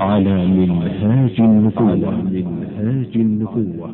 على 0.00 0.46
منهاج 0.46 1.40
النبوة. 1.40 1.94
منهاج 2.10 3.16
النبوة. 3.16 3.90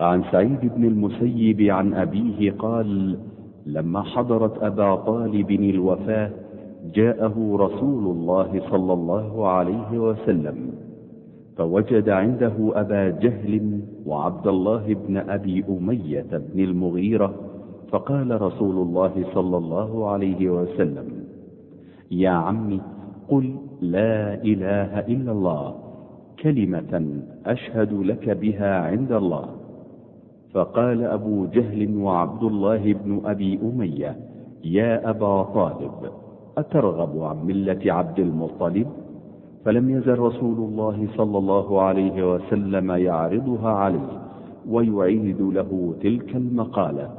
عن 0.00 0.22
سعيد 0.32 0.60
بن 0.76 0.84
المسيب 0.84 1.60
عن 1.60 1.94
أبيه 1.94 2.50
قال 2.52 3.18
لما 3.66 4.02
حضرت 4.02 4.62
أبا 4.62 4.94
طالب 4.96 5.50
الوفاة 5.50 6.30
جاءه 6.94 7.56
رسول 7.60 8.04
الله 8.16 8.62
صلى 8.70 8.92
الله 8.92 9.48
عليه 9.48 9.98
وسلم 9.98 10.70
فوجد 11.56 12.08
عنده 12.08 12.52
أبا 12.60 13.08
جهل 13.10 13.80
وعبد 14.06 14.46
الله 14.46 14.96
بن 15.08 15.16
أبي 15.16 15.64
أمية 15.68 16.26
بن 16.54 16.60
المغيرة 16.64 17.34
فقال 17.92 18.42
رسول 18.42 18.76
الله 18.76 19.24
صلى 19.34 19.56
الله 19.56 20.08
عليه 20.10 20.50
وسلم 20.50 21.04
يا 22.10 22.30
عمي 22.30 22.80
قل 23.28 23.54
لا 23.80 24.34
إله 24.34 25.00
إلا 25.00 25.32
الله 25.32 25.74
كلمة 26.42 27.22
أشهد 27.46 27.92
لك 27.92 28.30
بها 28.30 28.80
عند 28.80 29.12
الله. 29.12 29.46
فقال 30.54 31.04
أبو 31.04 31.46
جهل 31.46 31.96
وعبد 31.96 32.42
الله 32.42 32.92
بن 32.92 33.20
أبي 33.24 33.58
أمية 33.62 34.16
يا 34.64 35.10
أبا 35.10 35.42
طالب 35.42 35.92
أترغب 36.58 37.22
عن 37.22 37.46
ملة 37.46 37.92
عبد 37.92 38.18
المطلب؟ 38.18 38.86
فلم 39.64 39.90
يزل 39.90 40.18
رسول 40.18 40.58
الله 40.58 41.08
صلى 41.16 41.38
الله 41.38 41.82
عليه 41.82 42.34
وسلم 42.34 42.90
يعرضها 42.90 43.70
عليه 43.70 44.22
ويعيد 44.68 45.40
له 45.40 45.94
تلك 46.02 46.36
المقالة. 46.36 47.10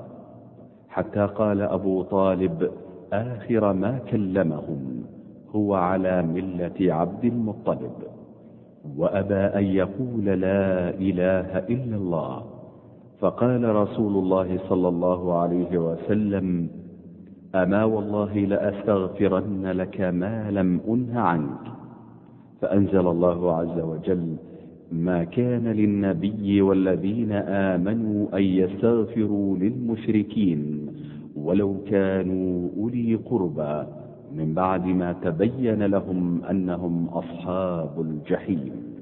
حتى 0.89 1.25
قال 1.25 1.61
أبو 1.61 2.01
طالب 2.01 2.71
آخر 3.13 3.73
ما 3.73 3.99
كلمهم. 4.11 5.03
هو 5.55 5.73
على 5.75 6.21
ملة 6.21 6.93
عبد 6.93 7.25
المطلب 7.25 7.91
وأبى 8.97 9.33
أن 9.35 9.63
يقول 9.63 10.25
لا 10.25 10.89
إله 10.89 11.57
إلا 11.57 11.95
الله. 11.95 12.43
فقال 13.19 13.75
رسول 13.75 14.15
الله 14.23 14.59
صلى 14.69 14.87
الله 14.87 15.37
عليه 15.37 15.77
وسلم 15.77 16.67
أما 17.55 17.83
والله 17.83 18.33
لأستغفرن 18.39 19.65
لك 19.65 20.01
ما 20.01 20.51
لم 20.51 20.79
أنه 20.87 21.19
عنك. 21.19 21.63
فأنزل 22.61 23.07
الله 23.07 23.55
عز 23.55 23.79
وجل 23.79 24.35
ما 24.91 25.23
كان 25.23 25.67
للنبي 25.67 26.61
والذين 26.61 27.31
آمنوا 27.71 28.37
أن 28.37 28.43
يستغفروا 28.43 29.57
للمشركين 29.57 30.87
ولو 31.35 31.75
كانوا 31.87 32.69
أولي 32.77 33.15
قربى. 33.15 34.06
من 34.35 34.53
بعد 34.53 34.85
ما 34.85 35.13
تبين 35.13 35.83
لهم 35.83 36.43
أنهم 36.49 37.07
أصحاب 37.07 38.01
الجحيم. 38.01 38.97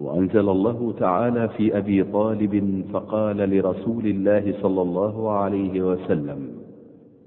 وأنزل 0.00 0.48
الله 0.48 0.94
تعالى 0.98 1.48
في 1.48 1.78
أبي 1.78 2.04
طالب 2.04 2.84
فقال 2.92 3.36
لرسول 3.36 4.06
الله 4.06 4.54
صلى 4.62 4.82
الله 4.82 5.30
عليه 5.30 5.82
وسلم 5.82 6.58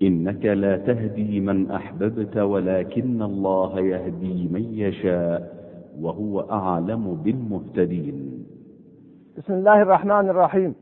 إنك 0.01 0.45
لا 0.45 0.77
تهدي 0.77 1.39
من 1.39 1.71
أحببت 1.71 2.37
ولكن 2.37 3.21
الله 3.21 3.79
يهدي 3.79 4.47
من 4.47 4.73
يشاء 4.73 5.61
وهو 6.01 6.39
أعلم 6.51 7.15
بالمهتدين. 7.23 8.45
بسم 9.37 9.53
الله 9.53 9.81
الرحمن 9.81 10.29
الرحيم. 10.29 10.75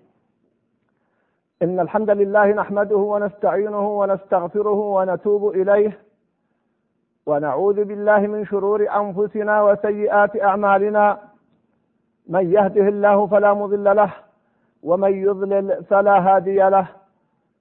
إن 1.62 1.80
الحمد 1.80 2.10
لله 2.10 2.52
نحمده 2.52 2.98
ونستعينه 2.98 4.00
ونستغفره 4.00 4.80
ونتوب 4.80 5.50
إليه. 5.50 6.09
ونعوذ 7.30 7.84
بالله 7.84 8.20
من 8.20 8.46
شرور 8.46 8.80
أنفسنا 9.02 9.64
وسيئات 9.64 10.42
أعمالنا. 10.42 11.18
من 12.30 12.52
يهده 12.52 12.88
الله 12.88 13.28
فلا 13.28 13.54
مضل 13.54 13.96
له 13.96 14.12
ومن 14.84 15.14
يضلل 15.28 15.84
فلا 15.90 16.16
هادي 16.28 16.58
له. 16.58 16.88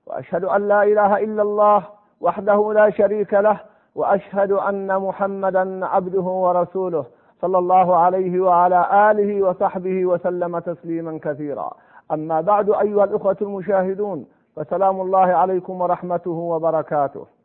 وأشهد 0.06 0.44
أن 0.44 0.68
لا 0.68 0.82
إله 0.82 1.24
إلا 1.24 1.42
الله 1.42 1.82
وحده 2.20 2.72
لا 2.72 2.90
شريك 2.90 3.34
له 3.34 3.60
وأشهد 3.94 4.52
أن 4.52 4.98
محمدا 4.98 5.86
عبده 5.86 6.26
ورسوله 6.44 7.04
صلى 7.40 7.58
الله 7.58 7.96
عليه 7.96 8.40
وعلى 8.40 9.10
آله 9.10 9.30
وصحبه 9.46 10.06
وسلم 10.06 10.58
تسليما 10.58 11.18
كثيرا. 11.22 11.70
أما 12.12 12.40
بعد 12.40 12.70
أيها 12.70 13.04
الإخوة 13.04 13.36
المشاهدون 13.42 14.26
فسلام 14.56 15.00
الله 15.00 15.28
عليكم 15.42 15.80
ورحمته 15.80 16.30
وبركاته. 16.30 17.37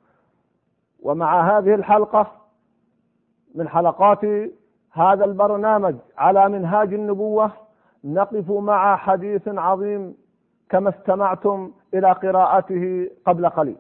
ومع 1.04 1.58
هذه 1.58 1.76
الحلقة 1.76 2.32
من 3.56 3.70
حلقات 3.70 4.22
هذا 4.92 5.26
البرنامج 5.26 5.96
على 6.18 6.50
منهاج 6.50 6.94
النبوة 6.94 7.52
نقف 8.04 8.52
مع 8.52 8.96
حديث 8.96 9.48
عظيم 9.48 10.16
كما 10.70 10.90
استمعتم 10.90 11.72
إلى 11.94 12.12
قراءته 12.12 13.10
قبل 13.26 13.50
قليل. 13.50 13.76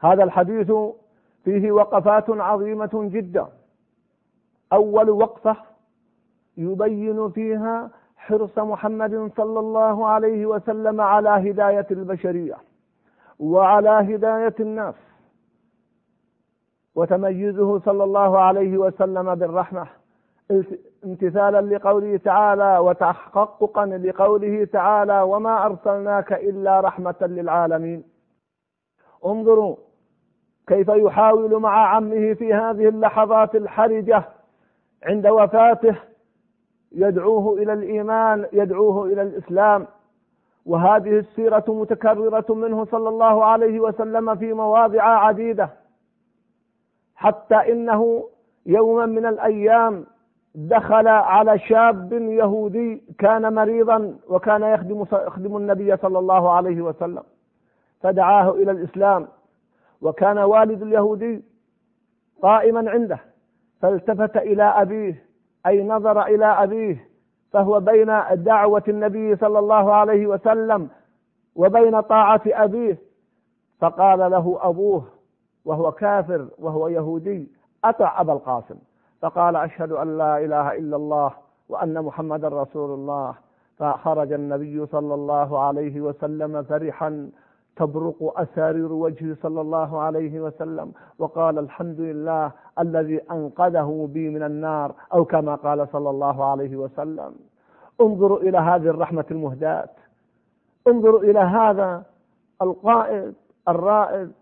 هذا 0.00 0.24
الحديث 0.24 0.72
فيه 1.44 1.72
وقفات 1.72 2.30
عظيمة 2.30 2.90
جدا. 2.94 3.46
أول 4.72 5.10
وقفة 5.10 5.56
يبين 6.56 7.30
فيها 7.30 7.90
حرص 8.16 8.58
محمد 8.58 9.32
صلى 9.36 9.60
الله 9.60 10.06
عليه 10.06 10.46
وسلم 10.46 11.00
على 11.00 11.28
هداية 11.28 11.86
البشرية 11.90 12.56
وعلى 13.38 13.90
هداية 13.90 14.54
الناس. 14.60 14.94
وتميزه 16.94 17.78
صلى 17.78 18.04
الله 18.04 18.38
عليه 18.38 18.78
وسلم 18.78 19.34
بالرحمة. 19.34 19.86
امتثالا 21.04 21.60
لقوله 21.60 22.16
تعالى 22.16 22.78
وتحققا 22.78 23.86
لقوله 23.86 24.64
تعالى 24.64 25.22
وما 25.22 25.66
أرسلناك 25.66 26.32
إلا 26.32 26.80
رحمة 26.80 27.14
للعالمين. 27.20 28.04
انظروا 29.26 29.76
كيف 30.66 30.88
يحاول 30.88 31.60
مع 31.60 31.86
عمه 31.94 32.34
في 32.34 32.54
هذه 32.54 32.88
اللحظات 32.88 33.54
الحرجة 33.54 34.22
عند 35.02 35.26
وفاته. 35.26 35.96
يدعوه 36.92 37.58
إلى 37.58 37.72
الإيمان 37.72 38.46
يدعوه 38.52 39.06
إلى 39.06 39.22
الإسلام. 39.22 39.86
وهذه 40.66 41.18
السيرة 41.18 41.64
متكررة 41.68 42.54
منه 42.54 42.84
صلى 42.84 43.08
الله 43.08 43.44
عليه 43.44 43.80
وسلم 43.80 44.34
في 44.34 44.52
مواضع 44.52 45.02
عديدة. 45.02 45.81
حتى 47.16 47.54
إنه 47.54 48.28
يوما 48.66 49.06
من 49.06 49.26
الأيام 49.26 50.06
دخل 50.54 51.08
على 51.08 51.58
شاب 51.58 52.12
يهودي 52.12 53.02
كان 53.18 53.54
مريضا 53.54 54.16
وكان 54.28 54.62
يخدم 54.62 55.04
يخدم 55.12 55.56
النبي 55.56 55.96
صلى 55.96 56.18
الله 56.18 56.50
عليه 56.50 56.82
وسلم. 56.82 57.22
فدعاه 58.00 58.50
إلى 58.50 58.70
الإسلام. 58.70 59.28
وكان 60.02 60.38
والد 60.38 60.82
اليهودي 60.82 61.44
قائما 62.42 62.90
عنده. 62.90 63.18
فالتفت 63.80 64.36
إلى 64.36 64.62
أبيه 64.62 65.24
أي 65.66 65.84
نظر 65.84 66.22
إلى 66.22 66.46
أبيه 66.46 67.08
فهو 67.52 67.80
بين 67.80 68.20
دعوة 68.32 68.82
النبي 68.88 69.36
صلى 69.36 69.58
الله 69.58 69.94
عليه 69.94 70.26
وسلم 70.26 70.88
وبين 71.56 72.00
طاعة 72.00 72.42
أبيه. 72.46 72.98
فقال 73.80 74.18
له 74.18 74.58
أبوه 74.62 75.04
وهو 75.64 75.92
كافر 75.92 76.48
وهو 76.58 76.88
يهودي 76.88 77.48
أطع 77.84 78.20
أبا 78.20 78.32
القاسم 78.32 78.76
فقال 79.20 79.56
أشهد 79.56 79.92
أن 79.92 80.18
لا 80.18 80.38
إله 80.44 80.72
إلا 80.78 80.96
الله 80.96 81.30
وأن 81.68 82.02
محمدا 82.02 82.48
رسول 82.48 82.90
الله. 82.94 83.34
فخرج 83.78 84.32
النبي 84.32 84.86
صلى 84.86 85.14
الله 85.14 85.58
عليه 85.58 86.00
وسلم 86.00 86.62
فرحا 86.62 87.30
تبرق 87.76 88.40
أسارير 88.40 88.92
وجهه 88.92 89.36
صلى 89.42 89.60
الله 89.60 90.00
عليه 90.00 90.40
وسلم 90.40 90.92
وقال 91.18 91.58
الحمد 91.58 92.00
لله 92.00 92.52
الذي 92.78 93.20
أنقذه 93.30 94.08
بي 94.12 94.30
من 94.30 94.42
النار 94.42 94.94
أو 95.14 95.24
كما 95.24 95.54
قال 95.54 95.88
صلى 95.92 96.10
الله 96.10 96.44
عليه 96.44 96.76
وسلم. 96.76 97.34
انظروا 98.00 98.38
إلى 98.38 98.58
هذه 98.58 98.88
الرحمة 98.88 99.24
المهداة. 99.30 99.88
انظروا 100.88 101.20
إلى 101.20 101.38
هذا 101.38 102.02
القائد 102.62 103.34
الرائد 103.68 104.32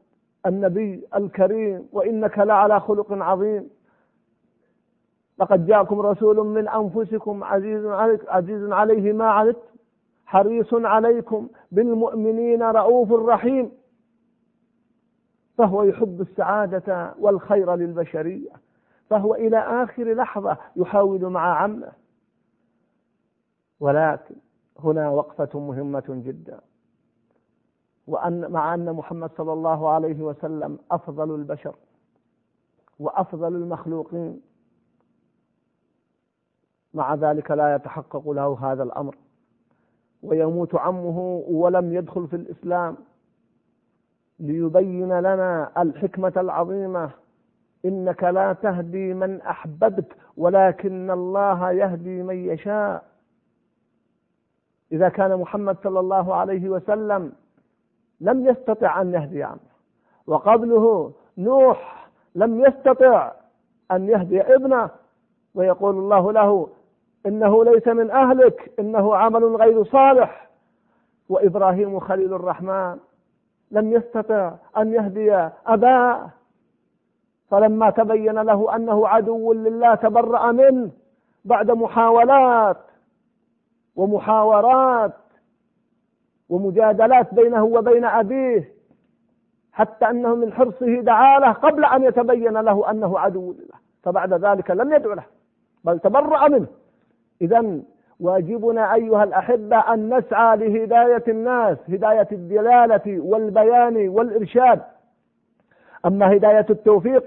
النبي 0.46 1.08
الكريم 1.16 1.88
وإنك 1.92 2.38
لعلى 2.38 2.80
خلق 2.80 3.12
عظيم. 3.12 3.70
لقد 5.38 5.66
جاءكم 5.66 6.00
رسول 6.00 6.46
من 6.46 6.68
أنفسكم 6.68 7.44
عزيز 7.44 7.86
عليك 7.86 8.28
عزيز 8.28 8.72
عليه 8.72 9.12
ما 9.12 9.28
عنت 9.28 9.56
حريص 10.26 10.74
عليكم 10.74 11.48
بالمؤمنين 11.72 12.62
رؤوف 12.62 13.12
رحيم. 13.12 13.72
فهو 15.58 15.82
يحب 15.82 16.20
السعادة 16.20 17.14
والخير 17.18 17.74
للبشرية. 17.74 18.50
فهو 19.10 19.34
إلى 19.34 19.58
آخر 19.58 20.12
لحظة 20.14 20.56
يحاول 20.76 21.24
مع 21.24 21.56
عمه. 21.56 21.92
ولكن 23.80 24.34
هنا 24.78 25.10
وقفة 25.10 25.60
مهمة 25.60 26.04
جدا. 26.08 26.60
وأن 28.10 28.50
مع 28.50 28.74
أن 28.74 28.92
محمد 28.92 29.30
صلى 29.36 29.52
الله 29.52 29.88
عليه 29.88 30.22
وسلم 30.22 30.78
أفضل 30.90 31.34
البشر 31.34 31.74
وأفضل 32.98 33.54
المخلوقين 33.56 34.40
مع 36.94 37.14
ذلك 37.14 37.50
لا 37.50 37.74
يتحقق 37.74 38.30
له 38.30 38.58
هذا 38.72 38.82
الأمر. 38.82 39.16
ويموت 40.22 40.74
عمه 40.74 41.44
ولم 41.48 41.94
يدخل 41.94 42.26
في 42.28 42.36
الإسلام 42.36 42.96
ليبين 44.40 45.18
لنا 45.20 45.82
الحكمة 45.82 46.32
العظيمة 46.36 47.10
إنك 47.84 48.24
لا 48.24 48.52
تهدي 48.52 49.14
من 49.14 49.40
أحببت 49.40 50.12
ولكن 50.36 51.10
الله 51.10 51.70
يهدي 51.72 52.22
من 52.22 52.36
يشاء. 52.36 53.04
إذا 54.92 55.08
كان 55.08 55.36
محمد 55.40 55.76
صلى 55.84 56.00
الله 56.00 56.34
عليه 56.34 56.68
وسلم 56.68 57.32
لم 58.20 58.46
يستطع 58.46 59.00
أن 59.00 59.14
يهدي 59.14 59.42
عنه 59.42 59.60
وقبله 60.26 61.12
نوح 61.38 62.08
لم 62.34 62.64
يستطع 62.64 63.32
أن 63.92 64.08
يهدي 64.08 64.40
ابنه 64.42 64.90
ويقول 65.54 65.94
الله 65.94 66.32
له 66.32 66.68
إنه 67.26 67.64
ليس 67.64 67.88
من 67.88 68.10
أهلك 68.10 68.72
إنه 68.78 69.16
عمل 69.16 69.44
غير 69.56 69.84
صالح. 69.84 70.50
وإبراهيم 71.28 72.00
خليل 72.00 72.34
الرحمن 72.34 72.96
لم 73.70 73.92
يستطع 73.92 74.54
أن 74.76 74.92
يهدي 74.92 75.48
أباه. 75.66 76.30
فلما 77.50 77.90
تبين 77.90 78.38
له 78.38 78.76
أنه 78.76 79.08
عدو 79.08 79.52
لله 79.52 79.94
تبرأ 79.94 80.52
منه 80.52 80.90
بعد 81.44 81.70
محاولات 81.70 82.76
ومحاورات 83.96 85.12
ومجادلات 86.50 87.34
بينه 87.34 87.64
وبين 87.64 88.04
أبيه 88.04 88.72
حتى 89.72 90.10
أنه 90.10 90.34
من 90.34 90.52
حرصه 90.52 91.00
دعا 91.00 91.38
له 91.38 91.52
قبل 91.52 91.84
أن 91.84 92.02
يتبين 92.02 92.58
له 92.58 92.90
أنه 92.90 93.18
عدو 93.18 93.52
لله 93.52 93.78
فبعد 94.02 94.32
ذلك 94.44 94.70
لم 94.70 94.92
يدعو 94.92 95.12
له 95.12 95.24
بل 95.84 95.98
تبرأ 95.98 96.48
منه. 96.48 96.66
إذا 97.42 97.80
واجبنا 98.20 98.94
أيها 98.94 99.24
الأحبة 99.24 99.76
أن 99.94 100.14
نسعى 100.18 100.56
لهداية 100.56 101.24
الناس 101.28 101.78
هداية 101.88 102.28
الدلالة 102.32 103.20
والبيان 103.20 104.08
والإرشاد. 104.08 104.80
أما 106.06 106.36
هداية 106.36 106.66
التوفيق 106.70 107.24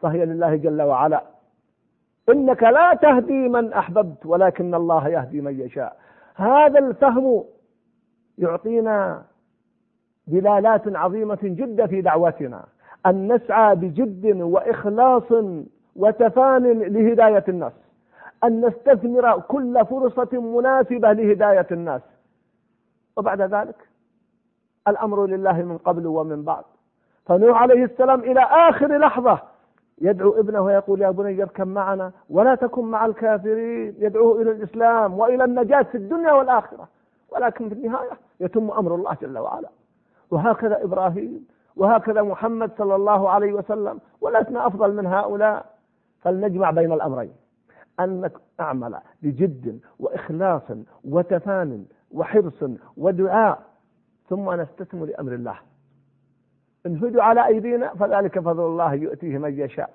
فهي 0.00 0.24
لله 0.24 0.56
جل 0.56 0.82
وعلا. 0.82 1.22
إنك 2.28 2.62
لا 2.62 2.94
تهدي 2.94 3.48
من 3.48 3.72
أحببت 3.72 4.26
ولكن 4.26 4.74
الله 4.74 5.08
يهدي 5.08 5.40
من 5.40 5.60
يشاء. 5.60 5.96
هذا 6.34 6.78
الفهم 6.78 7.44
يعطينا 8.40 9.22
دلالات 10.26 10.96
عظيمة 10.96 11.38
جدا 11.42 11.86
في 11.86 12.00
دعوتنا. 12.00 12.64
أن 13.06 13.32
نسعى 13.32 13.74
بجد 13.74 14.40
وإخلاص 14.40 15.32
وتفان 15.96 16.62
لهداية 16.82 17.44
الناس. 17.48 17.72
أن 18.44 18.66
نستثمر 18.66 19.40
كل 19.40 19.86
فرصة 19.86 20.40
مناسبة 20.40 21.12
لهداية 21.12 21.66
الناس. 21.70 22.02
وبعد 23.16 23.40
ذلك 23.42 23.88
الأمر 24.88 25.26
لله 25.26 25.62
من 25.62 25.78
قبل 25.78 26.06
ومن 26.06 26.42
بعد. 26.42 26.64
فنوح 27.26 27.62
عليه 27.62 27.84
السلام 27.84 28.20
إلى 28.20 28.40
آخر 28.40 28.98
لحظة 28.98 29.38
يدعو 30.00 30.40
ابنه 30.40 30.60
ويقول 30.60 31.00
يا 31.02 31.10
بني 31.10 31.42
اركب 31.42 31.66
معنا 31.66 32.12
ولا 32.30 32.54
تكن 32.54 32.84
مع 32.84 33.06
الكافرين 33.06 33.94
يدعوه 33.98 34.42
إلى 34.42 34.50
الإسلام 34.50 35.18
وإلى 35.18 35.44
النجاة 35.44 35.82
في 35.82 35.94
الدنيا 35.94 36.32
والآخرة. 36.32 36.88
ولكن 37.32 37.68
في 37.68 37.74
النهاية 37.74 38.10
يتم 38.40 38.70
أمر 38.70 38.94
الله 38.94 39.16
جل 39.22 39.38
وعلا. 39.38 39.68
وهكذا 40.30 40.84
إبراهيم 40.84 41.46
وهكذا 41.76 42.22
محمد 42.22 42.70
صلى 42.78 42.94
الله 42.94 43.30
عليه 43.30 43.52
وسلم 43.52 44.00
ولسنا 44.20 44.66
أفضل 44.66 44.96
من 44.96 45.06
هؤلاء. 45.06 45.74
فلنجمع 46.20 46.70
بين 46.70 46.92
الأمرين. 46.92 47.32
أن 48.00 48.30
نعمل 48.58 48.98
بجد 49.22 49.80
وإخلاص 49.98 50.62
وتفان 51.04 51.84
وحرص 52.10 52.64
ودعاء 52.96 53.62
ثم 54.28 54.60
نستسلم 54.60 55.04
لأمر 55.04 55.34
الله. 55.34 55.58
إن 56.86 56.96
هدوا 56.96 57.22
على 57.22 57.46
أيدينا 57.46 57.94
فذلك 57.94 58.38
فضل 58.38 58.66
الله 58.66 58.94
يؤتيه 58.94 59.38
من 59.38 59.58
يشاء. 59.60 59.90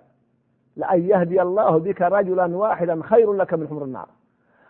لأن 0.76 1.10
يهدي 1.10 1.42
الله 1.42 1.78
بك 1.78 2.02
رجلا 2.02 2.58
واحدا 2.58 3.02
خير 3.04 3.34
لك 3.34 3.54
من 3.54 3.68
حمر 3.68 3.84
النار. 3.84 4.10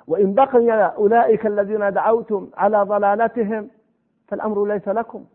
وإن 0.07 0.33
بقي 0.33 0.71
أولئك 0.97 1.45
الذين 1.45 1.93
دعوتم 1.93 2.47
على 2.57 2.83
ضلالتهم 2.83 3.69
فالأمر 4.27 4.65
ليس 4.65 4.87
لكم. 4.87 5.25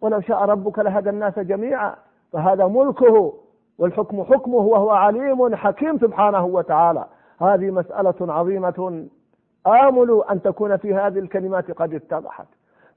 ولو 0.00 0.20
شاء 0.20 0.44
ربك 0.44 0.78
لهدى 0.78 1.10
الناس 1.10 1.38
جميعا 1.38 1.94
فهذا 2.32 2.66
ملكه 2.66 3.34
والحكم 3.78 4.24
حكمه 4.24 4.56
وهو 4.56 4.90
عليم 4.90 5.56
حكيم 5.56 5.98
سبحانه 5.98 6.44
وتعالى. 6.44 7.04
هذه 7.40 7.70
مسألة 7.70 8.14
عظيمة. 8.32 9.06
آمل 9.66 10.22
أن 10.30 10.42
تكون 10.42 10.76
في 10.76 10.94
هذه 10.94 11.18
الكلمات 11.18 11.70
قد 11.70 11.94
اتضحت. 11.94 12.46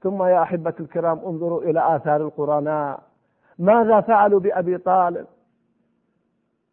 ثم 0.02 0.22
يا 0.22 0.42
أحبة 0.42 0.74
الكرام 0.80 1.18
انظروا 1.26 1.62
إلى 1.62 1.96
آثار 1.96 2.20
القرآن. 2.20 2.96
ماذا 3.58 4.00
فعلوا 4.00 4.40
بأبي 4.40 4.78
طالب؟ 4.78 5.26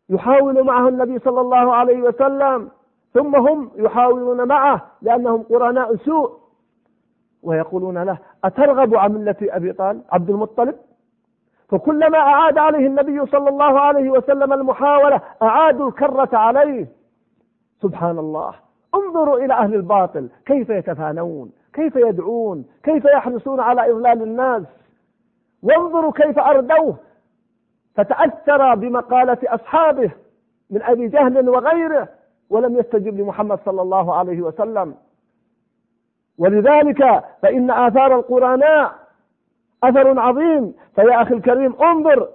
يحاول 0.10 0.64
معه 0.64 0.88
النبي 0.88 1.20
صلى 1.20 1.42
الله 1.42 1.74
عليه 1.74 2.02
وسلم 2.02 2.70
ثم 3.16 3.36
هم 3.36 3.72
يحاولون 3.76 4.48
معه 4.48 4.92
لأنهم 5.02 5.44
قرناء 5.44 5.96
سوء. 5.96 6.32
ويقولون 7.44 8.04
له 8.04 8.18
أترغب 8.44 8.96
عن 8.96 9.12
ملة 9.12 9.36
أبي 9.42 9.74
طالب 9.74 10.02
عبد 10.12 10.30
المطلب؟ 10.30 10.76
فكلما 11.70 12.18
أعاد 12.18 12.58
عليه 12.58 12.88
النبي 12.88 13.26
صلى 13.26 13.50
الله 13.50 13.80
عليه 13.80 14.10
وسلم 14.10 14.54
المحاولة 14.54 15.22
أعادوا 15.42 15.90
الكرة 15.90 16.30
عليه. 16.38 16.88
سبحان 17.82 18.20
الله. 18.20 18.54
انظروا 18.96 19.38
إلى 19.38 19.54
أهل 19.54 19.74
الباطل 19.74 20.30
كيف 20.46 20.70
يتفانون 20.70 21.52
كيف 21.74 21.96
يدعون 21.96 22.66
كيف 22.84 23.06
يحرصون 23.06 23.60
على 23.60 23.92
إضلال 23.92 24.22
الناس. 24.22 24.64
وانظروا 25.64 26.12
كيف 26.12 26.40
أردوه. 26.40 26.96
فتأثر 27.96 28.76
بمقالة 28.76 29.38
أصحابه 29.44 30.12
من 30.70 30.82
أبي 30.82 31.08
جهل 31.08 31.50
وغيره. 31.50 32.08
ولم 32.50 32.78
يستجب 32.78 33.20
لمحمد 33.20 33.60
صلى 33.66 33.82
الله 33.82 34.16
عليه 34.16 34.42
وسلم. 34.42 34.96
ولذلك 36.38 37.24
فإن 37.42 37.72
آثار 37.72 38.16
القرآن 38.16 38.90
أثر 39.84 40.20
عظيم. 40.20 40.74
فيا 40.96 41.22
أخي 41.22 41.34
الكريم 41.34 41.76
انظر 41.82 42.30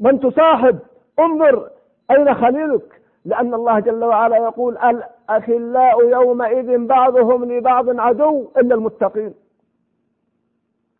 من 0.00 0.20
تصاحب 0.20 0.78
انظر 1.18 1.70
أين 2.10 2.34
خليلك. 2.34 3.00
لأن 3.24 3.54
الله 3.54 3.78
جل 3.78 4.04
وعلا 4.04 4.36
يقول 4.36 4.78
الأخلاء 4.78 6.08
يومئذ 6.08 6.86
بعضهم 6.86 7.44
لبعض 7.44 8.00
عدو 8.00 8.48
إلا 8.56 8.74
المتقين. 8.74 9.34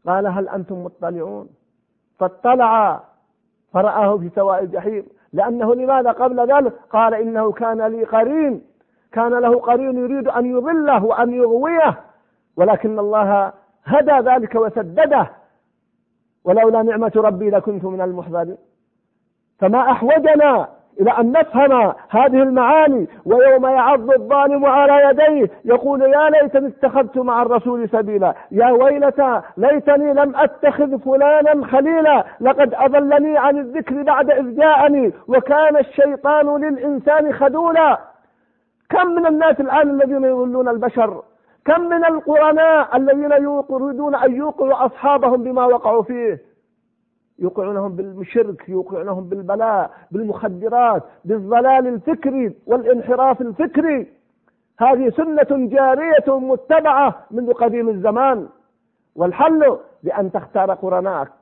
قال 0.07 0.27
هل 0.27 0.49
أنتم 0.49 0.85
مطلعون؟ 0.85 1.49
فاطلع 2.19 3.01
فرآه 3.73 4.19
في 4.19 4.31
سواء 4.35 4.63
الجحيم. 4.63 5.07
لأنه 5.33 5.75
لماذا 5.75 6.11
قبل 6.11 6.53
ذلك؟ 6.53 6.73
قال 6.91 7.15
إنه 7.15 7.53
كان 7.53 7.83
لي 7.83 8.05
قرين. 8.05 8.63
كان 9.13 9.31
له 9.31 9.61
قرين 9.61 9.97
يريد 9.99 10.29
أن 10.29 10.47
يضله 10.47 11.05
وأن 11.05 11.35
يغويه. 11.35 12.01
ولكن 12.57 12.99
الله 12.99 13.53
هدى 13.85 14.31
ذلك 14.31 14.55
وسدده. 14.55 15.31
ولولا 16.45 16.83
نعمة 16.83 17.13
ربي 17.17 17.51
لكنت 17.51 17.85
من 17.85 18.01
المحضرين. 18.01 18.57
فما 19.59 19.91
أحوجنا 19.91 20.69
إلى 21.01 21.11
أن 21.11 21.33
نفهم 21.33 21.93
هذه 22.11 22.43
المعاني 22.43 23.09
ويوم 23.27 23.67
يعض 23.67 24.11
الظالم 24.11 24.65
على 24.65 25.11
يديه 25.11 25.51
يقول 25.65 26.03
يا 26.03 26.31
ليتني 26.31 26.69
اتخذت 26.69 27.19
مع 27.19 27.43
الرسول 27.43 27.89
سبيلا 27.89 28.35
يا 28.51 28.71
ويلتى 28.71 29.41
ليتني 29.57 30.13
لم 30.13 30.37
أتخذ 30.37 30.99
فلانا 30.99 31.67
خليلا 31.67 32.25
لقد 32.41 32.75
أضلني 32.75 33.39
عن 33.39 33.59
الذكر 33.59 34.03
بعد 34.03 34.31
إذ 34.31 34.57
جاءني 34.57 35.13
وكان 35.29 35.77
الشيطان 35.77 36.65
للإنسان 36.65 37.33
خذولا. 37.33 37.99
كم 38.91 39.07
من 39.07 39.27
الناس 39.27 39.61
الآن 39.61 39.91
الذين 39.91 40.25
يضلون 40.25 40.69
البشر؟ 40.69 41.23
كم 41.65 41.81
من 41.81 42.05
القرناء 42.05 42.97
الذين 42.97 43.31
يريدون 43.33 44.15
أن 44.15 44.37
يوقعوا 44.37 44.87
أصحابهم 44.87 45.43
بما 45.43 45.65
وقعوا 45.65 46.03
فيه؟ 46.03 46.39
يوقعونهم 47.39 47.97
بالشرك 47.97 48.69
يوقعونهم 48.69 49.29
بالبلاء 49.29 49.91
بالمخدرات 50.11 51.03
بالضلال 51.25 51.87
الفكري 51.87 52.55
والانحراف 52.67 53.41
الفكري. 53.41 54.07
هذه 54.81 55.11
سنة 55.11 55.69
جارية 55.69 56.39
متبعة 56.39 57.15
منذ 57.31 57.53
قديم 57.53 57.89
الزمان. 57.89 58.49
والحل 59.17 59.79
بأن 60.03 60.33
تختار 60.33 60.75
قرناك 60.75 61.33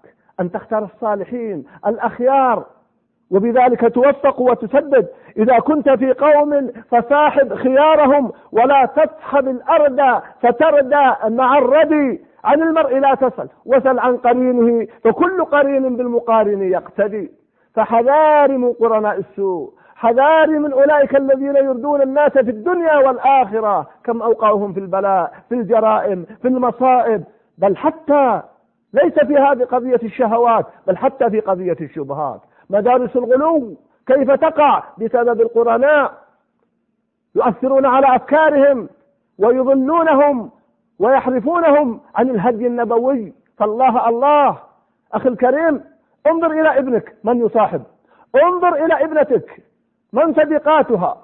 أن 0.40 0.50
تختار 0.50 0.84
الصالحين 0.84 1.64
الأخيار. 1.86 2.66
وبذلك 3.30 3.94
توفق 3.94 4.40
وتسدد. 4.40 5.08
إذا 5.36 5.58
كنت 5.58 5.90
في 5.90 6.12
قوم 6.12 6.70
فصاحب 6.90 7.54
خيارهم 7.54 8.32
ولا 8.52 8.86
تصحب 8.86 9.48
الأرض 9.48 10.22
فتردى 10.40 11.12
مع 11.28 11.58
الردي. 11.58 12.24
عن 12.44 12.62
المرء 12.62 12.98
لا 12.98 13.14
تسأل 13.14 13.48
وسل 13.66 13.98
عن 13.98 14.16
قرينه 14.16 14.86
فكل 15.04 15.44
قرين 15.44 15.96
بالمقارن 15.96 16.62
يقتدي. 16.62 17.30
فحذار 17.74 18.58
من 18.58 18.72
قرناء 18.72 19.18
السوء 19.18 19.72
حذار 19.96 20.58
من 20.58 20.72
أولئك 20.72 21.16
الذين 21.16 21.56
يردون 21.56 22.02
الناس 22.02 22.32
في 22.32 22.50
الدنيا 22.50 22.96
والآخرة 22.96 23.86
كم 24.04 24.22
أوقعهم 24.22 24.72
في 24.72 24.80
البلاء 24.80 25.32
في 25.48 25.54
الجرائم 25.54 26.26
في 26.42 26.48
المصائب. 26.48 27.24
بل 27.58 27.76
حتى 27.76 28.42
ليس 28.92 29.14
في 29.14 29.36
هذه 29.36 29.64
قضية 29.64 30.00
الشهوات 30.02 30.66
بل 30.86 30.96
حتى 30.96 31.30
في 31.30 31.40
قضية 31.40 31.76
الشبهات. 31.80 32.40
مدارس 32.70 33.16
الغلو 33.16 33.76
كيف 34.06 34.30
تقع؟ 34.30 34.82
بسبب 34.98 35.40
القرناء. 35.40 36.12
يؤثرون 37.34 37.86
على 37.86 38.16
أفكارهم 38.16 38.88
ويضلونهم. 39.38 40.50
ويحرفونهم 40.98 42.00
عن 42.14 42.30
الهدي 42.30 42.66
النبوي. 42.66 43.32
فالله 43.58 44.08
الله. 44.08 44.58
أخي 45.12 45.28
الكريم 45.28 45.84
انظر 46.26 46.50
إلى 46.50 46.78
ابنك 46.78 47.16
من 47.24 47.46
يصاحب. 47.46 47.82
انظر 48.42 48.84
إلى 48.84 49.04
ابنتك 49.04 49.62
من 50.12 50.34
صديقاتها. 50.34 51.20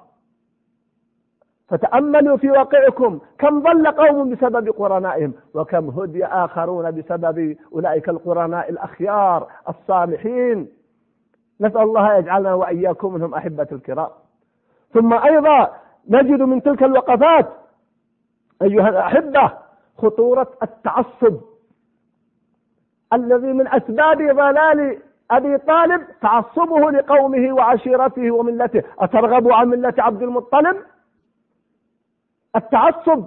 فتأملوا 1.67 2.37
في 2.37 2.51
واقعكم 2.51 3.19
كم 3.39 3.63
ضل 3.63 3.87
قوم 3.87 4.29
بسبب 4.29 4.69
قرنائهم 4.69 5.33
وكم 5.53 5.89
هدي 5.89 6.25
آخرون 6.25 6.91
بسبب 6.91 7.57
أولئك 7.73 8.09
القرناء 8.09 8.69
الأخيار 8.69 9.47
الصالحين. 9.69 10.67
نسأل 11.61 11.81
الله 11.81 12.17
يجعلنا 12.17 12.53
وإياكم 12.53 13.13
منهم 13.13 13.33
أحبة 13.33 13.67
الكرام. 13.71 14.09
ثم 14.93 15.13
أيضا 15.13 15.71
نجد 16.09 16.41
من 16.41 16.61
تلك 16.61 16.83
الوقفات 16.83 17.60
أيها 18.61 18.89
الأحبة 18.89 19.51
خطورة 19.97 20.51
التعصب. 20.63 21.37
الذي 23.13 23.53
من 23.53 23.67
أسباب 23.67 24.17
ضلال 24.17 24.97
أبي 25.31 25.57
طالب 25.57 26.01
تعصبه 26.21 26.91
لقومه 26.91 27.53
وعشيرته 27.53 28.31
وملته. 28.31 28.83
أترغب 28.99 29.51
عن 29.51 29.67
ملة 29.67 29.93
عبد 29.97 30.21
المطلب؟ 30.21 30.77
التعصب 32.55 33.25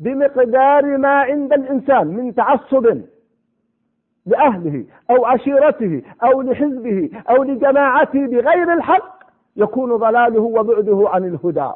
بمقدار 0.00 0.96
ما 0.96 1.20
عند 1.20 1.52
الإنسان 1.52 2.06
من 2.06 2.34
تعصب 2.34 3.00
لأهله 4.26 4.84
أو 5.10 5.24
عشيرته 5.24 6.02
أو 6.22 6.42
لحزبه 6.42 7.10
أو 7.30 7.42
لجماعته 7.42 8.26
بغير 8.26 8.72
الحق 8.72 9.16
يكون 9.56 9.96
ضلاله 9.96 10.40
وبعده 10.40 11.04
عن 11.08 11.24
الهدى. 11.24 11.70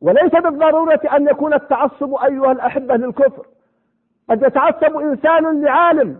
وليس 0.00 0.32
بالضرورة 0.32 1.00
أن 1.16 1.28
يكون 1.28 1.54
التعصب 1.54 2.14
أيها 2.14 2.52
الأحبة 2.52 2.96
للكفر. 2.96 3.46
قد 4.30 4.42
يتعصب 4.42 4.96
إنسان 4.96 5.62
لعالم 5.62 6.18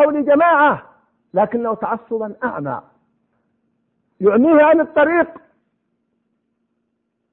أو 0.00 0.10
لجماعة 0.10 0.82
لكنه 1.34 1.74
تعصبا 1.74 2.34
أعمى. 2.44 2.82
يعميه 4.20 4.64
عن 4.64 4.80
الطريق. 4.80 5.28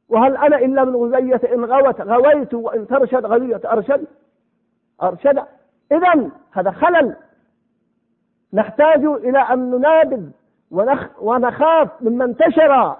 وهل 0.09 0.37
أنا 0.37 0.57
إلا 0.57 0.83
من 0.83 0.95
غزية؟ 0.95 1.53
إن 1.53 1.65
غوت 1.65 2.01
غويت 2.01 2.53
وإن 2.53 2.87
ترشد 2.87 3.25
غزية 3.25 3.61
أرشد؟ 3.65 4.07
أرشد. 5.03 5.43
إذا 5.91 6.29
هذا 6.51 6.71
خلل. 6.71 7.15
نحتاج 8.53 9.05
إلى 9.05 9.39
أن 9.39 9.71
ننابذ 9.71 10.29
ونخاف 11.21 11.89
مما 12.01 12.25
انتشر. 12.25 12.95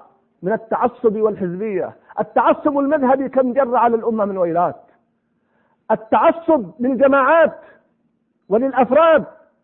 من 0.46 0.54
التعصب 0.54 1.16
والحزبية. 1.16 1.96
التعصب 2.20 2.78
المذهبي 2.78 3.30
كم 3.30 3.54
جر 3.54 3.76
على 3.76 3.96
الأمة 3.96 4.26
من 4.26 4.38
ويلات. 4.38 4.82
التعصب 5.92 6.72
للجماعات 6.80 7.60
وللأفراد 8.50 9.24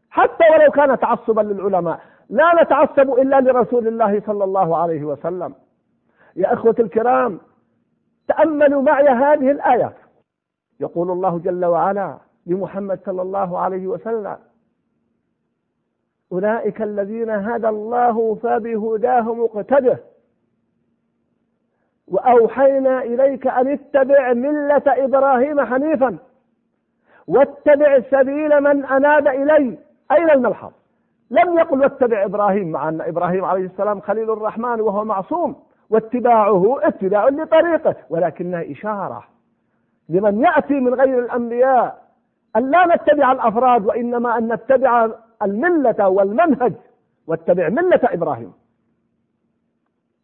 حتى 0.10 0.44
ولو 0.54 0.72
كان 0.72 1.00
تعصبا 1.00 1.42
للعلماء. 1.42 2.00
لا 2.30 2.64
نتعصب 2.64 3.14
إلا 3.14 3.42
لرسول 3.42 3.88
الله 3.88 4.22
صلى 4.26 4.44
الله 4.44 4.78
عليه 4.78 5.04
وسلم. 5.04 5.54
يا 6.36 6.54
أخوة 6.54 6.76
الكرام 6.80 7.40
تأملوا 8.28 8.82
معي 8.82 9.08
هذه 9.08 9.52
الآيات 9.52 9.96
يقول 10.80 11.12
الله 11.12 11.40
جل 11.40 11.66
وعلا 11.66 12.18
لمحمد 12.46 13.00
صلى 13.06 13.22
الله 13.22 13.60
عليه 13.60 13.88
وسلم 13.88 14.38
أولئك 16.32 16.82
الذين 16.82 17.30
هدى 17.30 17.70
الله 17.70 18.36
فبهداه 18.36 19.22
مقتده 19.34 20.00
وأوحينا 22.12 23.02
إليك 23.02 23.48
أن 23.48 23.68
اتبع 23.68 24.34
ملة 24.34 24.84
إبراهيم 24.88 25.66
حنيفا 25.66 26.18
واتبع 27.28 28.00
سبيل 28.12 28.62
من 28.62 28.86
أناب 28.86 29.28
إلي. 29.28 29.78
أين 30.12 30.30
الملحظ؟ 30.30 30.72
لم 31.32 31.60
يقل 31.60 31.80
واتبع 31.82 32.26
إبراهيم 32.26 32.72
مع 32.72 32.90
أن 32.90 33.02
إبراهيم 33.02 33.46
عليه 33.46 33.66
السلام 33.66 34.00
خليل 34.02 34.32
الرحمن 34.32 34.82
وهو 34.82 35.06
معصوم 35.06 35.56
واتباعه 35.90 36.78
اتباع 36.82 37.28
لطريقه 37.30 37.96
ولكنها 38.10 38.72
إشارة 38.72 39.24
لمن 40.10 40.44
يأتي 40.44 40.74
من 40.74 40.94
غير 40.94 41.20
الأنبياء 41.20 42.02
أن 42.56 42.72
لا 42.72 42.96
نتبع 42.96 43.32
الأفراد 43.32 43.86
وإنما 43.86 44.38
أن 44.38 44.54
نتبع 44.54 45.10
الملة 45.44 46.10
والمنهج 46.10 46.74
واتبع 47.28 47.70
ملة 47.70 48.00
إبراهيم. 48.04 48.54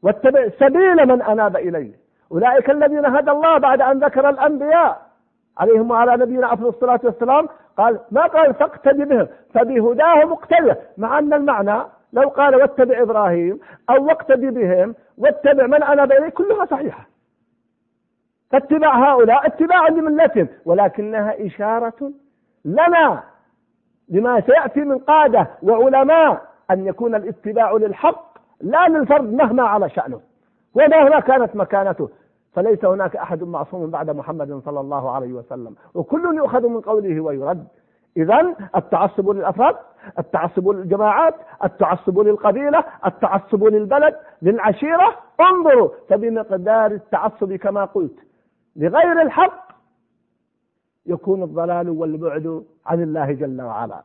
واتبع 0.04 0.50
سبيل 0.60 1.06
من 1.06 1.22
أناب 1.22 1.56
إليه. 1.56 1.92
أولئك 2.32 2.70
الذين 2.70 3.06
هدى 3.06 3.32
الله 3.32 3.58
بعد 3.58 3.82
أن 3.82 4.00
ذكر 4.00 4.30
الأنبياء 4.30 5.02
عليهم 5.58 5.92
وعلى 5.92 6.18
نبينا 6.18 6.54
أفضل 6.54 6.68
الصلاة 6.68 7.00
والسلام. 7.04 7.48
قال 7.78 8.00
ما 8.12 8.22
قال؟ 8.28 8.54
فاقتدي 8.54 9.06
بهم. 9.06 9.28
فبهداه 9.54 10.26
مقتدى 10.26 10.74
مع 10.98 11.20
أن 11.20 11.34
المعنى 11.34 11.84
لو 12.14 12.30
قال 12.30 12.56
واتبع 12.56 13.02
إبراهيم 13.02 13.60
أو 13.90 14.06
واقتدي 14.06 14.50
بهم 14.50 14.96
واتبع 15.18 15.68
من 15.68 15.84
أناب 15.84 16.12
إليه 16.12 16.30
كلها 16.30 16.66
صحيحة. 16.66 17.08
فاتباع 18.52 19.12
هؤلاء 19.12 19.48
اتباع 19.48 19.88
لملتهم. 19.88 20.48
ولكنها 20.66 21.46
إشارة 21.46 22.12
لنا 22.66 23.24
لما 24.10 24.42
سيأتي 24.42 24.80
من 24.80 24.98
قادة 24.98 25.48
وعلماء 25.64 26.42
أن 26.72 26.88
يكون 26.88 27.16
الاتباع 27.16 27.72
للحق 27.72 28.27
لا 28.62 28.88
للفرد 28.88 29.34
مهما 29.34 29.64
على 29.64 29.90
شأنه. 29.90 30.22
ومهما 30.74 31.20
كانت 31.20 31.56
مكانته 31.56 32.10
فليس 32.54 32.86
هناك 32.86 33.16
أحد 33.16 33.44
معصوم 33.44 33.90
بعد 33.90 34.10
محمد 34.10 34.62
صلى 34.66 34.80
الله 34.80 35.12
عليه 35.12 35.34
وسلم. 35.34 35.76
وكل 35.94 36.38
يؤخذ 36.38 36.68
من 36.68 36.82
قوله 36.82 37.22
ويرد. 37.22 37.68
إذا 38.18 38.56
التعصب 38.76 39.30
للأفراد 39.30 39.76
التعصب 40.20 40.70
للجماعات 40.70 41.36
التعصب 41.64 42.20
للقبيلة 42.20 42.84
التعصب 43.06 43.64
للبلد 43.64 44.16
للعشيرة. 44.42 45.16
انظروا 45.40 45.90
فبمقدار 46.10 46.92
التعصب 46.92 47.54
كما 47.54 47.86
قلت. 47.86 48.20
لغير 48.76 49.22
الحق 49.22 49.68
يكون 51.06 51.44
الضلال 51.44 51.90
والبعد 51.90 52.64
عن 52.86 53.04
الله 53.04 53.32
جل 53.32 53.62
وعلا. 53.62 54.04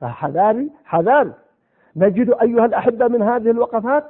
فحذاري 0.00 0.70
حذاري 0.84 1.32
نجد 1.96 2.30
أيها 2.30 2.64
الأحبة 2.64 3.08
من 3.08 3.22
هذه 3.22 3.50
الوقفات 3.50 4.06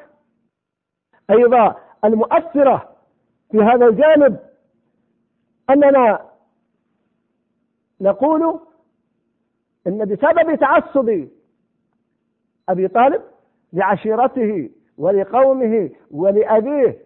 أيضا 1.30 1.76
المؤثرة 2.04 2.96
في 3.50 3.58
هذا 3.58 3.86
الجانب 3.86 4.38
أننا 5.70 6.28
نقول 8.00 8.60
إن 9.86 10.04
بسبب 10.04 10.54
تعصب 10.54 11.26
أبي 12.68 12.88
طالب 12.88 13.22
لعشيرته 13.72 14.70
ولقومه 14.98 15.90
ولأبيه 16.10 16.98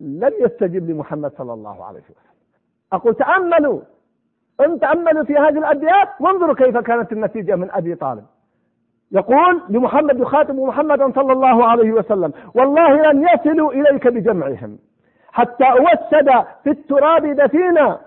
لم 0.00 0.32
يستجب 0.40 0.90
لمحمد 0.90 1.32
صلى 1.38 1.52
الله 1.52 1.84
عليه 1.84 2.00
وسلم. 2.00 2.14
أقول 2.92 3.14
تأملوا 3.14 3.80
أن 4.60 4.80
تأملوا 4.80 5.24
في 5.24 5.32
هذه 5.36 5.58
الأبيات 5.58 6.08
وانظروا 6.20 6.54
كيف 6.54 6.76
كانت 6.76 7.12
النتيجة 7.12 7.56
من 7.56 7.70
أبي 7.70 7.94
طالب. 7.94 8.26
يقول 9.12 9.62
لمحمد 9.68 10.20
يخاطب 10.20 10.54
محمدا 10.54 11.12
صلى 11.12 11.32
الله 11.32 11.64
عليه 11.64 11.92
وسلم 11.92 12.32
والله 12.54 13.12
لن 13.12 13.28
يصلوا 13.28 13.72
إليك 13.72 14.08
بجمعهم 14.08 14.78
حتى 15.32 15.64
أوسد 15.64 16.44
في 16.64 16.70
التراب 16.70 17.26
دفينا 17.26 17.98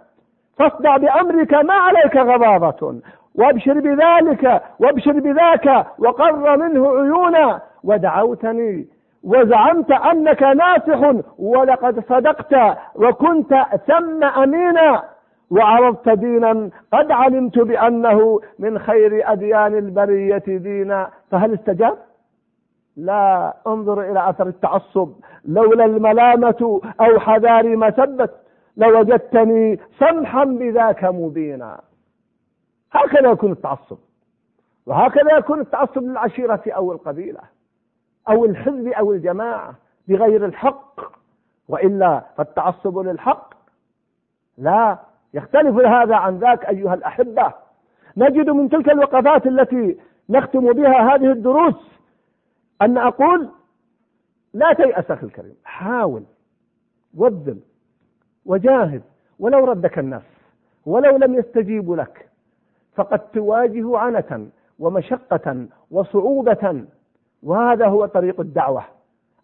فاصدع 0.57 0.97
بأمرك 0.97 1.53
ما 1.53 1.73
عليك 1.73 2.15
غضاضة 2.17 2.95
وأبشر 3.35 3.73
بذلك 3.73 4.61
وأبشر 4.79 5.11
بذاك 5.11 5.85
وقر 5.99 6.57
منه 6.57 6.87
عيونا 6.87 7.61
ودعوتني 7.83 8.87
وزعمت 9.23 9.91
أنك 9.91 10.43
ناصح 10.43 11.13
ولقد 11.39 12.03
صدقت 12.09 12.77
وكنت 12.95 13.65
ثم 13.87 14.23
أمينا. 14.23 15.03
وعرضت 15.51 16.09
دينا 16.09 16.69
قد 16.93 17.11
علمت 17.11 17.59
بأنه 17.59 18.39
من 18.59 18.79
خير 18.79 19.31
أديان 19.31 19.77
البرية 19.77 20.43
دينا. 20.47 21.09
فهل 21.31 21.53
استجاب؟ 21.53 21.97
لا. 22.97 23.53
انظر 23.67 24.11
إلى 24.11 24.29
أثر 24.29 24.47
التعصب. 24.47 25.13
لولا 25.45 25.85
الملامة 25.85 26.81
أو 27.01 27.19
حذار 27.19 27.75
مسبت 27.75 28.31
لوجدتني 28.77 29.79
سمحا 29.99 30.45
بذاك 30.45 31.03
مبينا. 31.03 31.81
هكذا 32.91 33.31
يكون 33.31 33.51
التعصب. 33.51 33.97
وهكذا 34.85 35.37
يكون 35.37 35.59
التعصب 35.59 36.03
للعشيرة 36.03 36.63
أو 36.67 36.91
القبيلة 36.91 37.41
أو 38.29 38.45
الحزب 38.45 38.87
أو 38.87 39.11
الجماعة 39.11 39.73
بغير 40.07 40.45
الحق. 40.45 40.99
وإلا 41.67 42.23
فالتعصب 42.37 42.97
للحق 42.97 43.53
لا. 44.57 45.10
يختلف 45.33 45.75
هذا 45.85 46.15
عن 46.15 46.37
ذاك 46.37 46.65
أيها 46.65 46.93
الأحبة. 46.93 47.53
نجد 48.17 48.49
من 48.49 48.69
تلك 48.69 48.89
الوقفات 48.89 49.47
التي 49.47 49.97
نختم 50.29 50.73
بها 50.73 51.15
هذه 51.15 51.31
الدروس 51.31 51.91
أن 52.81 52.97
أقول 52.97 53.49
لا 54.53 54.73
تيأس 54.73 55.11
أخي 55.11 55.25
الكريم 55.25 55.55
حاول 55.63 56.23
وبذل 57.17 57.59
وجاهد 58.45 59.01
ولو 59.39 59.65
ردك 59.65 59.99
الناس 59.99 60.21
ولو 60.85 61.17
لم 61.17 61.33
يستجيبوا 61.33 61.95
لك 61.95 62.29
فقد 62.95 63.19
تواجه 63.19 63.97
عنة 63.97 64.47
ومشقة 64.79 65.65
وصعوبة. 65.91 66.85
وهذا 67.43 67.87
هو 67.87 68.05
طريق 68.05 68.39
الدعوة. 68.39 68.83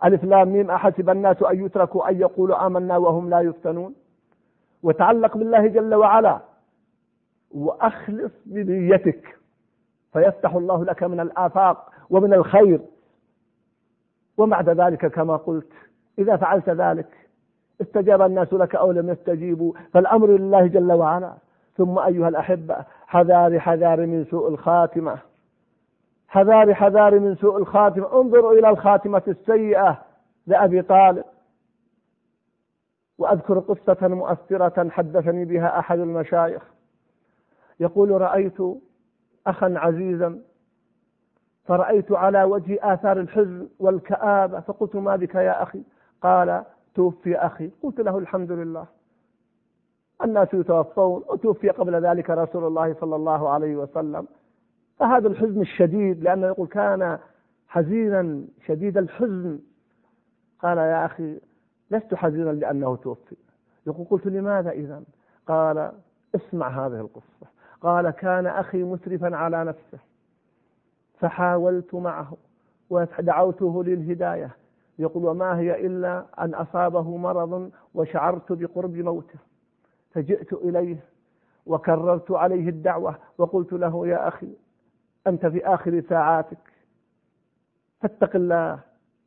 ألف 0.04 0.24
لام 0.24 0.48
ميم 0.48 0.72
أحسب 0.72 1.10
الناس 1.10 1.44
أن 1.44 1.66
يتركوا 1.66 2.10
أن 2.10 2.20
يقولوا 2.22 2.66
آمنا 2.68 2.98
وهم 2.98 3.30
لا 3.30 3.40
يفتنون؟ 3.40 3.96
وتعلق 4.84 5.38
بالله 5.38 5.68
جل 5.68 5.96
وعلا. 5.96 6.40
وأخلص 7.52 8.32
بنيتك. 8.46 9.38
فيفتح 10.14 10.56
الله 10.56 10.86
لك 10.86 11.04
من 11.04 11.20
الآفاق 11.20 11.92
ومن 12.10 12.34
الخير. 12.34 12.80
وبعد 14.38 14.70
ذلك 14.70 15.06
كما 15.06 15.38
قلت 15.38 15.72
إذا 16.20 16.38
فعلت 16.38 16.70
ذلك 16.70 17.08
استجاب 17.82 18.22
الناس 18.22 18.54
لك 18.54 18.76
أو 18.76 18.92
لم 18.92 19.10
يستجيبوا 19.10 19.74
فالأمر 19.94 20.28
لله 20.28 20.68
جل 20.68 20.92
وعلا. 20.92 21.34
ثم 21.78 22.00
أيها 22.00 22.28
الأحبة 22.28 22.86
حذار 23.08 23.60
حذار 23.60 24.06
من 24.06 24.26
سوء 24.26 24.50
الخاتمة. 24.50 25.18
حذار 26.28 26.74
حذار 26.74 27.20
من 27.20 27.36
سوء 27.36 27.58
الخاتمة. 27.58 28.22
انظروا 28.22 28.54
إلى 28.54 28.70
الخاتمة 28.70 29.22
السيئة 29.28 30.02
لأبي 30.48 30.82
طالب. 30.82 31.24
وأذكر 33.18 33.60
قصة 33.60 34.08
مؤثرة 34.08 34.90
حدثني 34.90 35.46
بها 35.46 35.80
أحد 35.80 36.00
المشايخ. 36.00 36.64
يقول 37.80 38.22
رأيت 38.22 38.58
أخا 39.48 39.74
عزيزا 39.78 40.40
فرأيت 41.66 42.12
على 42.12 42.44
وجه 42.44 42.80
آثار 42.82 43.20
الحزن 43.20 43.68
والكآبة 43.80 44.60
فقلت 44.60 44.96
ما 44.96 45.16
بك 45.16 45.36
يا 45.36 45.64
أخي؟ 45.64 45.84
قال 46.22 46.64
توفي 46.96 47.38
أخي. 47.38 47.72
قلت 47.84 48.00
له 48.00 48.18
الحمد 48.18 48.52
لله. 48.52 48.86
الناس 50.24 50.54
يتوفون 50.54 51.24
وتوفي 51.30 51.70
قبل 51.70 52.06
ذلك 52.06 52.30
رسول 52.30 52.64
الله 52.64 52.94
صلى 52.94 53.16
الله 53.16 53.50
عليه 53.50 53.76
وسلم. 53.76 54.28
فهذا 55.00 55.28
الحزن 55.28 55.62
الشديد 55.62 56.24
لأنه 56.24 56.48
يقول 56.48 56.68
كان 56.68 57.20
حزينا 57.68 58.42
شديد 58.66 58.98
الحزن. 58.98 59.60
قال 60.60 60.78
يا 60.78 61.06
أخي 61.06 61.40
لست 61.92 62.16
حزينا 62.16 62.50
لأنه 62.50 62.96
توفي. 62.96 63.36
يقول 63.88 64.08
قلت 64.10 64.28
لماذا 64.28 64.72
إذا 64.72 65.04
قال 65.48 65.92
اسمع 66.36 66.68
هذه 66.86 67.00
القصة. 67.00 67.48
قال 67.82 68.10
كان 68.10 68.48
أخي 68.48 68.84
مسرفا 68.84 69.36
على 69.36 69.64
نفسه. 69.64 70.00
فحاولت 71.20 71.96
معه 71.96 72.38
ودعوته 72.90 73.84
للهداية. 73.84 74.56
يقول 75.00 75.26
وما 75.26 75.60
هي 75.60 75.88
إلا 75.88 76.26
أن 76.40 76.54
أصابه 76.54 77.18
مرض 77.18 77.72
وشعرت 77.94 78.52
بقرب 78.52 78.96
موته. 78.96 79.40
فجئت 80.12 80.54
إليه 80.54 80.98
وكررت 81.66 82.32
عليه 82.32 82.70
الدعوة 82.70 83.16
وقلت 83.38 83.74
له 83.74 84.08
يا 84.08 84.28
أخي 84.28 84.50
أنت 85.28 85.46
في 85.46 85.66
آخر 85.66 86.04
ساعاتك 86.10 86.58
فاتق 88.02 88.36
الله 88.36 88.80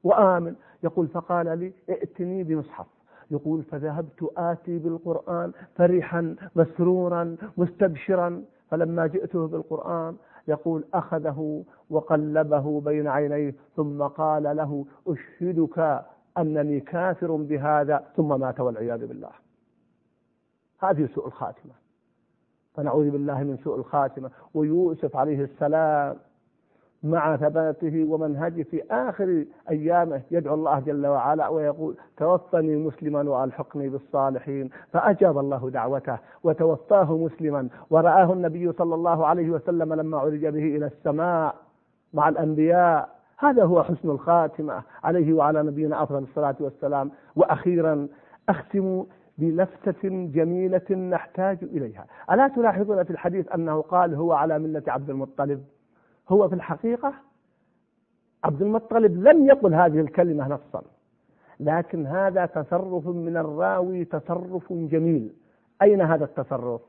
وآمن. 0.04 0.54
يقول 0.82 1.08
فقال 1.08 1.58
لي 1.58 1.72
ائتني 1.90 2.44
بمصحف. 2.44 2.86
يقول 3.30 3.62
فذهبت 3.62 4.32
آتي 4.36 4.78
بالقرآن 4.78 5.52
فرحا 5.75 6.36
مسرورا 6.56 7.36
مستبشرا. 7.56 8.45
فلما 8.71 9.06
جئته 9.06 9.47
بالقرآن 9.47 10.16
يقول 10.49 10.84
أخذه 10.95 11.64
وقلبه 11.90 12.80
بين 12.80 13.06
عينيه 13.06 13.54
ثم 13.76 14.02
قال 14.02 14.43
له 14.43 14.86
أشهدك 15.06 16.04
أنني 16.38 16.80
كافر 16.80 17.36
بهذا 17.36 18.04
ثم 18.16 18.40
مات 18.40 18.60
والعياذ 18.60 19.06
بالله. 19.06 19.30
هذه 20.78 21.08
سوء 21.14 21.26
الخاتمة. 21.26 21.73
فنعوذ 22.75 23.10
بالله 23.10 23.43
من 23.43 23.56
سوء 23.56 23.76
الخاتمة. 23.76 24.30
ويوسف 24.54 25.16
عليه 25.16 25.45
السلام 25.45 26.16
مع 27.02 27.36
ثباته 27.36 28.06
ومنهجه 28.08 28.63
في 28.63 28.82
آخر 28.91 29.45
أيامه 29.71 30.23
يدعو 30.30 30.54
الله 30.54 30.80
جل 30.80 31.06
وعلا 31.06 31.49
ويقول 31.49 31.97
توفني 32.17 32.76
مسلما 32.76 33.23
وألحقني 33.23 33.89
بالصالحين 33.89 34.71
فأجاب 34.93 35.39
الله 35.39 35.71
دعوته 35.71 36.19
وتوفاه 36.43 37.17
مسلما 37.17 37.69
ورآه 37.91 38.32
النبي 38.32 38.73
صلى 38.73 38.95
الله 38.95 39.26
عليه 39.26 39.50
وسلم 39.50 39.95
لما 39.95 40.19
عرج 40.19 40.47
به 40.47 40.76
إلى 40.76 40.86
السماء 40.86 41.54
مع 42.15 42.28
الأنبياء. 42.28 43.08
هذا 43.39 43.65
هو 43.65 43.82
حسن 43.82 44.10
الخاتمة 44.10 44.82
عليه 45.04 45.32
وعلى 45.32 45.63
نبينا 45.63 46.02
أفضل 46.02 46.23
الصلاة 46.23 46.56
والسلام. 46.60 47.10
وأخيرا 47.36 48.08
أختم 48.49 49.04
بلفتة 49.39 50.08
جميلة 50.08 50.97
نحتاج 50.97 51.58
إليها. 51.63 52.06
ألا 52.30 52.49
تلاحظون 52.49 53.04
في 53.04 53.10
الحديث 53.10 53.52
أنه 53.54 53.80
قال 53.80 54.15
هو 54.15 54.32
على 54.32 54.58
ملة 54.58 54.82
عبد 54.89 55.10
المطلب؟ 55.10 55.65
هو 56.30 56.49
في 56.49 56.54
الحقيقة 56.54 57.14
عبد 58.45 58.62
المطلب 58.62 59.28
لم 59.28 59.47
يقل 59.47 59.75
هذه 59.75 60.00
الكلمة 60.00 60.49
نصا 60.49 60.82
لكن 61.60 62.06
هذا 62.06 62.47
تصرف 62.47 63.06
من 63.06 63.36
الراوي 63.36 64.04
تصرف 64.04 64.73
جميل. 64.73 65.32
أين 65.82 66.00
هذا 66.00 66.25
التصرف؟ 66.25 66.80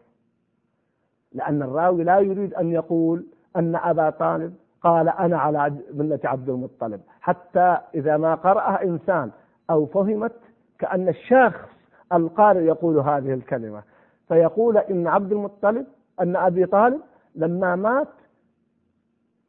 لأن 1.33 1.61
الراوي 1.61 2.03
لا 2.03 2.19
يريد 2.19 2.53
أن 2.53 2.71
يقول 2.71 3.25
أن 3.55 3.75
أبا 3.75 4.09
طالب 4.09 4.53
قال 4.81 5.09
أنا 5.09 5.37
على 5.37 5.75
ملة 5.93 6.19
عبد 6.23 6.49
المطلب. 6.49 7.01
حتى 7.21 7.77
إذا 7.95 8.17
ما 8.17 8.35
قرأها 8.35 8.83
إنسان 8.83 9.31
أو 9.69 9.85
فهمت 9.85 10.35
كأن 10.79 11.09
الشخص 11.09 11.69
القارئ 12.13 12.59
يقول 12.63 12.97
هذه 12.99 13.33
الكلمة. 13.33 13.83
فيقول 14.27 14.77
إن 14.77 15.07
عبد 15.07 15.31
المطلب 15.31 15.85
أن 16.21 16.35
أبي 16.35 16.65
طالب 16.65 17.01
لما 17.35 17.75
مات 17.75 18.07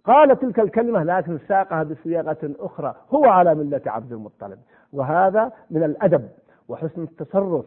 قال 0.05 0.39
تلك 0.39 0.61
الكلمة 0.61 1.03
لكن 1.03 1.39
ساقها 1.49 1.83
بصياغة 1.83 2.39
أخرى 2.61 2.95
هو 3.15 3.25
على 3.25 3.55
ملة 3.55 3.81
عبد 3.87 4.13
المطلب. 4.13 4.59
وهذا 4.93 5.53
من 5.71 5.83
الأدب 5.83 6.29
وحسن 6.69 7.03
التصرف. 7.03 7.65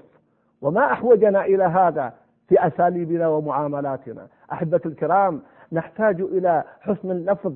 وما 0.62 0.92
أحوجنا 0.92 1.46
إلى 1.46 1.64
هذا 1.64 2.14
في 2.48 2.68
أساليبنا 2.68 3.28
ومعاملاتنا. 3.28 4.28
أحبة 4.52 4.82
الكرام 4.86 5.42
نحتاج 5.72 6.22
إلى 6.22 6.64
حسن 6.82 7.12
اللفظ 7.12 7.54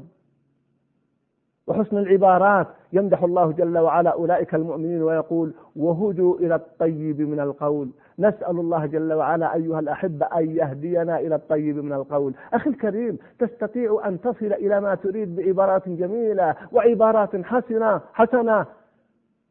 وحسن 1.69 1.97
العبارات. 1.97 2.67
يمدح 2.93 3.23
الله 3.23 3.51
جل 3.51 3.77
وعلا 3.77 4.09
أولئك 4.09 4.55
المؤمنين 4.55 5.03
ويقول 5.03 5.53
وهدوا 5.75 6.37
إلى 6.37 6.55
الطيب 6.55 7.21
من 7.21 7.39
القول. 7.39 7.89
نسأل 8.19 8.59
الله 8.59 8.85
جل 8.85 9.13
وعلا 9.13 9.55
أيها 9.55 9.79
الأحبة 9.79 10.25
أن 10.25 10.55
يهدينا 10.55 11.19
إلى 11.19 11.35
الطيب 11.35 11.77
من 11.77 11.93
القول. 11.93 12.33
أخي 12.53 12.69
الكريم 12.69 13.17
تستطيع 13.39 14.01
أن 14.05 14.21
تصل 14.21 14.45
إلى 14.53 14.81
ما 14.81 14.95
تريد 14.95 15.35
بعبارات 15.35 15.89
جميلة 15.89 16.55
وعبارات 16.71 17.35
حسنة 17.35 18.01
حسنة 18.13 18.65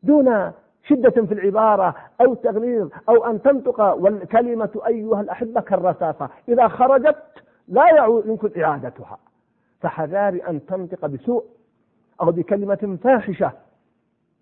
دون 0.02 0.52
شدة 0.82 1.10
في 1.10 1.34
العبارة 1.34 1.94
أو 2.20 2.34
تغليظ 2.34 2.88
أو 3.08 3.26
أن 3.26 3.42
تنطق. 3.42 3.80
والكلمة 3.80 4.80
أيها 4.86 5.20
الأحبة 5.20 5.60
كالرصاصة 5.60 6.28
إذا 6.48 6.68
خرجت 6.68 7.16
لا 7.68 7.84
يمكن 8.26 8.62
إعادتها. 8.62 9.18
فحذار 9.80 10.40
أن 10.48 10.66
تنطق 10.66 11.06
بسوء. 11.06 11.44
أو 12.20 12.32
بكلمة 12.32 12.98
فاحشة. 13.02 13.52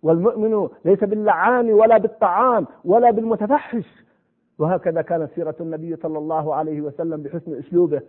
والمؤمن 0.02 0.68
ليس 0.84 1.04
باللعان 1.04 1.72
ولا 1.72 1.98
بالطعام 1.98 2.66
ولا 2.84 3.10
بالمتفحش. 3.10 4.04
وهكذا 4.58 5.02
كانت 5.02 5.30
سيرة 5.34 5.54
النبي 5.60 5.96
صلى 5.96 6.18
الله 6.18 6.54
عليه 6.54 6.80
وسلم 6.80 7.22
بحسن 7.22 7.58
أسلوبه 7.58 8.00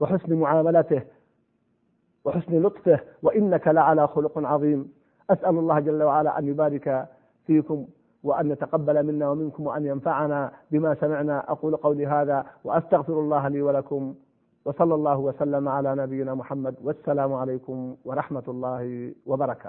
وحسن 0.00 0.34
معاملته 0.34 1.02
وحسن 2.24 2.62
لطفه. 2.62 3.00
وإنك 3.22 3.68
لعلى 3.68 4.06
خلق 4.06 4.38
عظيم. 4.38 4.92
أسأل 5.30 5.58
الله 5.58 5.78
جل 5.80 6.02
وعلا 6.02 6.38
أن 6.38 6.48
يبارك 6.48 7.08
فيكم 7.46 7.86
وأن 8.22 8.50
يتقبل 8.50 9.06
منا 9.06 9.28
ومنكم 9.28 9.66
وأن 9.66 9.86
ينفعنا 9.86 10.52
بما 10.70 10.94
سمعنا. 10.94 11.50
أقول 11.52 11.76
قولي 11.76 12.06
هذا 12.06 12.46
وأستغفر 12.64 13.20
الله 13.20 13.48
لي 13.48 13.62
ولكم. 13.62 14.14
وصلى 14.66 14.94
الله 14.94 15.18
وسلم 15.18 15.68
على 15.68 15.94
نبينا 15.94 16.34
محمد 16.34 16.74
والسلام 16.82 17.32
عليكم 17.32 17.96
ورحمة 18.04 18.42
الله 18.48 19.14
وبركاته. 19.26 19.64